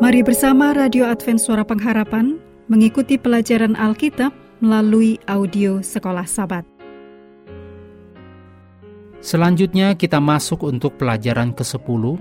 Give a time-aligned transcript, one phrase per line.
[0.00, 2.40] Mari bersama Radio Advent Suara Pengharapan
[2.72, 4.32] mengikuti pelajaran Alkitab
[4.64, 6.64] melalui audio Sekolah Sabat.
[9.20, 12.16] Selanjutnya kita masuk untuk pelajaran ke-10,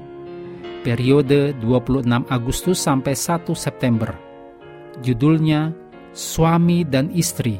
[0.84, 4.12] periode 26 Agustus sampai 1 September.
[5.00, 5.72] Judulnya
[6.12, 7.56] Suami dan Istri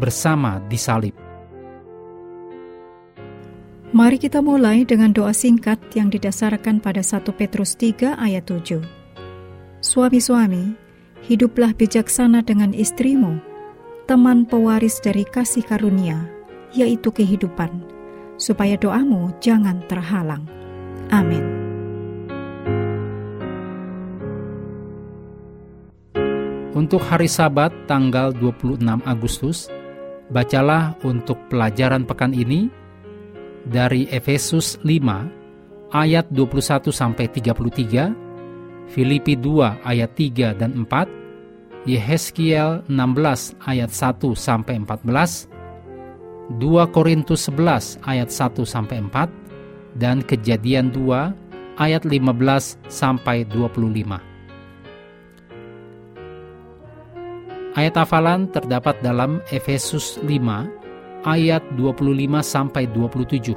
[0.00, 1.12] Bersama di Salib.
[3.92, 8.97] Mari kita mulai dengan doa singkat yang didasarkan pada 1 Petrus 3 ayat 7.
[9.88, 10.76] Suami-suami,
[11.24, 13.40] hiduplah bijaksana dengan istrimu,
[14.04, 16.28] teman pewaris dari kasih karunia,
[16.76, 17.72] yaitu kehidupan,
[18.36, 20.44] supaya doamu jangan terhalang.
[21.08, 21.40] Amin.
[26.76, 29.72] Untuk hari Sabat tanggal 26 Agustus,
[30.28, 32.68] bacalah untuk pelajaran pekan ini
[33.64, 38.27] dari Efesus 5 ayat 21 sampai 33,
[38.88, 45.48] Filipi 2 ayat 3 dan 4, Yehezkiel 16 ayat 1 sampai 14,
[46.56, 49.28] 2 Korintus 11 ayat 1 sampai 4
[50.00, 54.24] dan Kejadian 2 ayat 15 sampai 25.
[57.76, 63.52] Ayat hafalan terdapat dalam Efesus 5 ayat 25 sampai 27.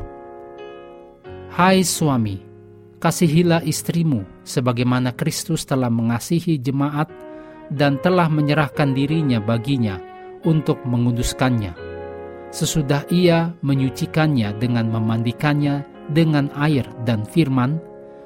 [1.51, 2.43] Hai suami,
[2.99, 7.09] kasihilah istrimu sebagaimana Kristus telah mengasihi jemaat
[7.71, 9.97] dan telah menyerahkan dirinya baginya
[10.43, 11.73] untuk menguduskannya.
[12.51, 17.79] Sesudah ia menyucikannya dengan memandikannya dengan air dan firman,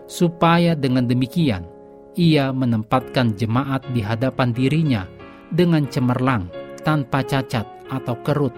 [0.09, 1.69] supaya dengan demikian
[2.17, 5.05] ia menempatkan jemaat di hadapan dirinya
[5.53, 6.49] dengan cemerlang,
[6.81, 8.55] tanpa cacat atau kerut,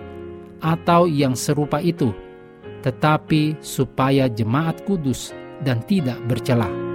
[0.64, 2.16] atau yang serupa itu,
[2.86, 5.36] tetapi supaya jemaat kudus
[5.68, 6.87] dan tidak bercelah.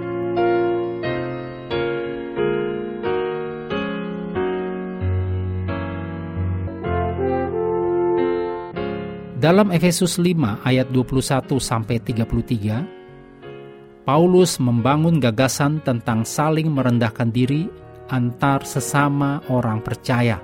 [9.43, 17.67] Dalam Efesus 5 ayat 21 sampai 33, Paulus membangun gagasan tentang saling merendahkan diri
[18.07, 20.39] antar sesama orang percaya.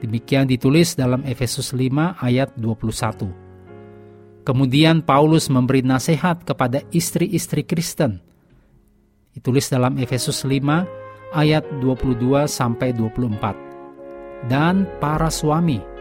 [0.00, 4.48] Demikian ditulis dalam Efesus 5 ayat 21.
[4.48, 8.24] Kemudian Paulus memberi nasihat kepada istri-istri Kristen.
[9.36, 14.48] Ditulis dalam Efesus 5 ayat 22 sampai 24.
[14.48, 15.91] Dan para suami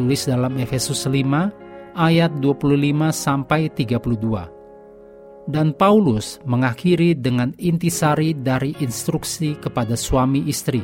[0.00, 5.44] tulis dalam Efesus 5 ayat 25 sampai 32.
[5.44, 10.80] Dan Paulus mengakhiri dengan intisari dari instruksi kepada suami istri.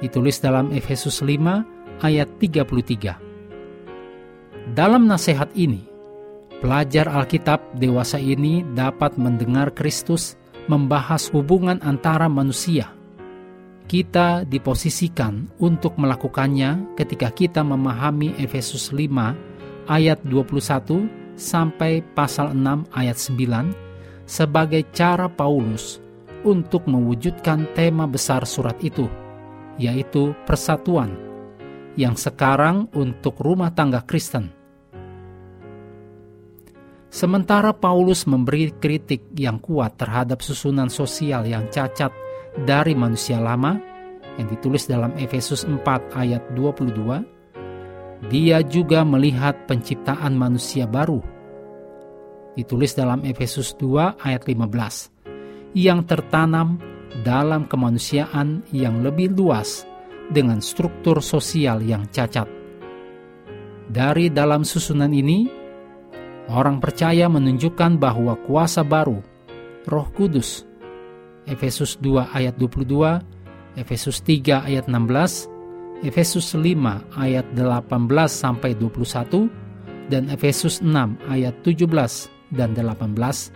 [0.00, 4.72] Ditulis dalam Efesus 5 ayat 33.
[4.72, 5.84] Dalam nasihat ini,
[6.64, 12.99] pelajar Alkitab dewasa ini dapat mendengar Kristus membahas hubungan antara manusia
[13.90, 23.18] kita diposisikan untuk melakukannya ketika kita memahami Efesus 5 ayat 21 sampai pasal 6 ayat
[23.18, 25.98] 9 sebagai cara Paulus
[26.46, 29.10] untuk mewujudkan tema besar surat itu,
[29.74, 31.10] yaitu persatuan,
[31.98, 34.54] yang sekarang untuk rumah tangga Kristen.
[37.10, 42.29] Sementara Paulus memberi kritik yang kuat terhadap susunan sosial yang cacat
[42.66, 43.78] dari manusia lama
[44.38, 45.84] yang ditulis dalam Efesus 4
[46.16, 51.20] ayat 22, dia juga melihat penciptaan manusia baru.
[52.56, 55.10] Ditulis dalam Efesus 2 ayat 15,
[55.76, 56.80] yang tertanam
[57.22, 59.86] dalam kemanusiaan yang lebih luas
[60.30, 62.46] dengan struktur sosial yang cacat.
[63.90, 65.50] Dari dalam susunan ini,
[66.46, 69.18] orang percaya menunjukkan bahwa kuasa baru,
[69.90, 70.69] Roh Kudus,
[71.48, 73.20] Efesus 2 ayat 22,
[73.78, 75.48] Efesus 3 ayat 16,
[76.04, 76.64] Efesus 5
[77.16, 77.86] ayat 18
[78.28, 79.48] sampai 21,
[80.10, 83.52] dan Efesus 6 ayat 17 dan 18.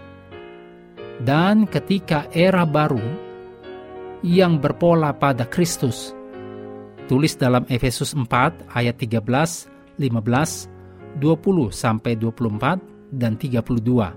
[1.25, 3.03] Dan ketika era baru
[4.23, 6.15] yang berpola pada Kristus,
[7.11, 10.69] tulis dalam Efesus 4 ayat 13, 15,
[11.21, 12.81] 20 sampai 24
[13.15, 14.15] dan 32.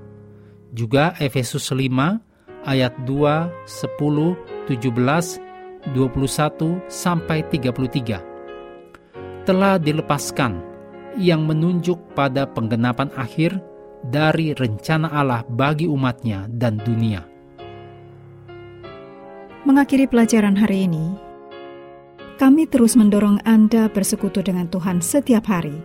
[0.74, 2.27] Juga Efesus 5
[2.68, 4.36] ayat 2, 10,
[4.68, 5.40] 17,
[5.96, 8.28] 21 sampai 33
[9.48, 10.60] telah dilepaskan
[11.16, 13.56] yang menunjuk pada penggenapan akhir
[14.04, 17.24] dari rencana Allah bagi umatnya dan dunia.
[19.64, 21.16] Mengakhiri pelajaran hari ini,
[22.38, 25.76] kami terus mendorong Anda bersekutu dengan Tuhan setiap hari,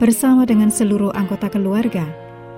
[0.00, 2.08] bersama dengan seluruh anggota keluarga,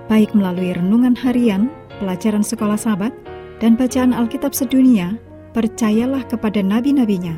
[0.07, 1.69] baik melalui renungan harian,
[1.99, 3.13] pelajaran sekolah sahabat,
[3.61, 5.17] dan bacaan Alkitab sedunia,
[5.53, 7.37] percayalah kepada nabi-nabinya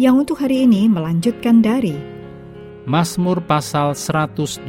[0.00, 1.96] yang untuk hari ini melanjutkan dari
[2.88, 4.66] Mazmur pasal 112.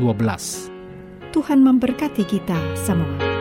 [1.34, 3.33] Tuhan memberkati kita semua.